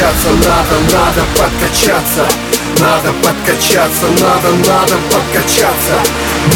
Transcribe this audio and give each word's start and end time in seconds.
Подкачаться, 0.00 0.30
надо, 0.48 0.80
надо 0.96 1.22
подкачаться. 1.36 2.26
Надо 2.80 3.12
подкачаться, 3.22 4.06
надо, 4.24 4.50
надо 4.66 4.96
подкачаться. 5.12 5.96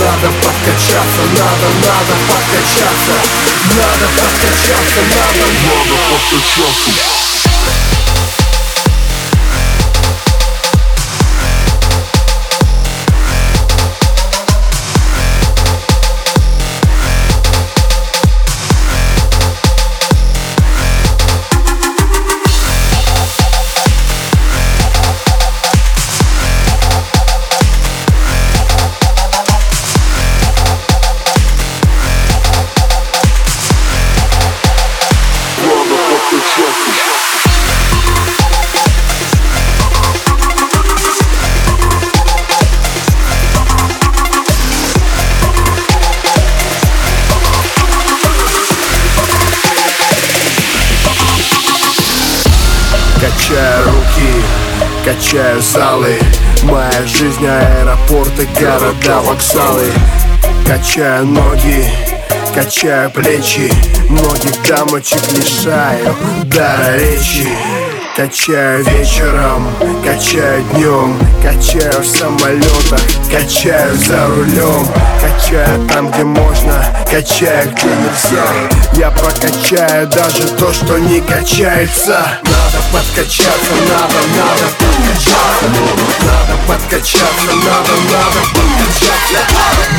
Надо 0.01 0.29
подкачаться, 0.43 1.23
надо, 1.37 1.69
надо 1.84 2.15
подкачаться. 2.27 3.15
Надо 3.77 4.07
подкачаться, 4.17 5.01
надо, 5.15 5.45
надо 5.62 5.95
подкачаться 6.11 7.44
Качаю 53.25 53.84
руки, 53.86 54.44
качаю 55.03 55.62
залы. 55.62 56.19
Моя 56.64 57.06
жизнь 57.06 57.47
аэропорты, 57.47 58.47
города, 58.61 59.20
вокзалы. 59.22 59.91
Качаю 60.66 61.25
ноги, 61.25 61.86
качаю 62.55 63.11
плечи. 63.11 63.72
Многих 64.11 64.53
дамочек 64.69 65.22
лишаю 65.33 66.14
дара 66.44 66.98
речи. 66.98 67.48
Качаю 68.14 68.84
вечером, 68.84 69.69
качаю 70.05 70.62
днем. 70.75 71.16
Качаю 71.42 72.03
в 72.03 72.06
самолетах, 72.06 73.00
качаю 73.33 73.97
за 73.97 74.27
рулем. 74.27 74.86
Качаю 75.19 75.88
там, 75.88 76.10
где 76.10 76.25
можно, 76.25 76.44
качаю, 77.14 77.70
где 77.70 77.86
нельзя 77.86 78.44
Я 78.94 79.10
прокачаю 79.12 80.08
даже 80.08 80.48
то, 80.58 80.72
что 80.72 80.98
не 80.98 81.20
качается. 81.20 82.41
Надо 82.42 82.78
подкачаться, 82.92 83.75
надо, 83.88 84.19
надо 84.34 84.66
подкачаться. 84.80 85.66
Надо 86.26 86.54
подкачаться, 86.66 87.52
надо, 87.54 87.94
надо 88.10 88.41
подкачаться. 88.50 89.47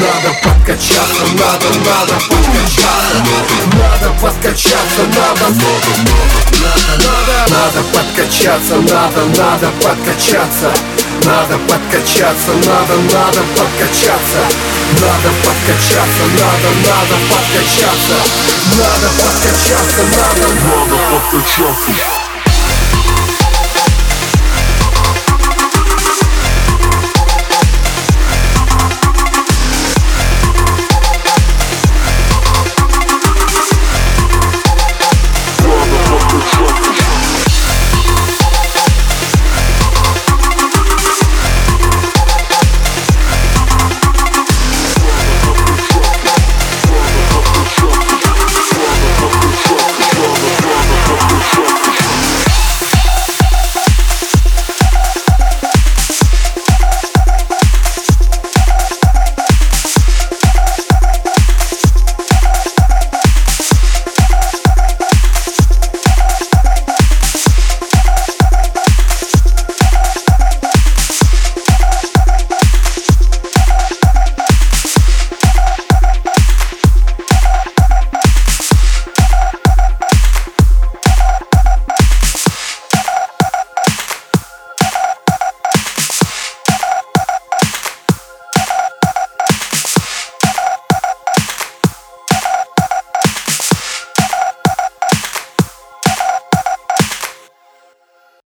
Надо 0.02 0.30
подкачаться, 0.44 1.26
надо, 1.40 1.70
надо 1.88 2.16
подкачаться. 2.28 3.24
Надо 3.80 4.10
подкачаться, 4.22 5.04
надо, 5.16 5.48
надо, 5.48 5.92
надо 7.50 7.82
подкачаться, 7.94 8.76
надо, 8.76 9.22
надо 9.38 9.68
подкачаться. 9.82 10.70
Надо 11.24 11.58
подкачаться, 11.70 12.52
надо, 12.68 12.96
надо 13.14 13.42
подкачаться 13.56 14.85
Надо 15.02 15.30
подкачаться, 15.44 16.24
надо, 16.24 16.70
надо 16.88 17.16
подкачаться. 17.30 18.16
Надо 18.78 19.10
подкачаться, 19.22 20.04
надо, 20.04 20.48
надо 20.54 20.96
подкачаться 21.12 22.25